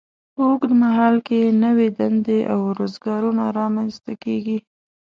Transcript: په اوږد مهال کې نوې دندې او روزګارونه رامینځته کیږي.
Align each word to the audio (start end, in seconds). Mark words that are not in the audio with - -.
په 0.33 0.41
اوږد 0.47 0.71
مهال 0.83 1.15
کې 1.27 1.57
نوې 1.63 1.87
دندې 1.99 2.39
او 2.53 2.59
روزګارونه 2.77 3.43
رامینځته 3.57 4.13
کیږي. 4.23 4.57